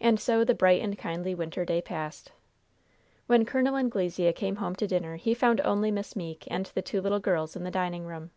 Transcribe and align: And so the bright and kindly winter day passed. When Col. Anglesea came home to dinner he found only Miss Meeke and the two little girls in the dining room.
And 0.00 0.18
so 0.18 0.44
the 0.44 0.54
bright 0.54 0.80
and 0.80 0.96
kindly 0.96 1.34
winter 1.34 1.66
day 1.66 1.82
passed. 1.82 2.32
When 3.26 3.44
Col. 3.44 3.76
Anglesea 3.76 4.32
came 4.32 4.56
home 4.56 4.74
to 4.76 4.86
dinner 4.86 5.16
he 5.16 5.34
found 5.34 5.60
only 5.60 5.90
Miss 5.90 6.16
Meeke 6.16 6.48
and 6.50 6.64
the 6.74 6.80
two 6.80 7.02
little 7.02 7.20
girls 7.20 7.54
in 7.54 7.62
the 7.62 7.70
dining 7.70 8.06
room. 8.06 8.30